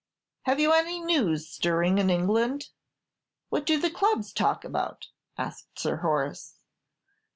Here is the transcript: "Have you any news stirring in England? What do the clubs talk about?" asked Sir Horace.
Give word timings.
"Have 0.45 0.59
you 0.59 0.71
any 0.73 0.99
news 0.99 1.47
stirring 1.47 1.99
in 1.99 2.09
England? 2.09 2.69
What 3.49 3.67
do 3.67 3.79
the 3.79 3.91
clubs 3.91 4.33
talk 4.33 4.65
about?" 4.65 5.09
asked 5.37 5.77
Sir 5.77 5.97
Horace. 5.97 6.55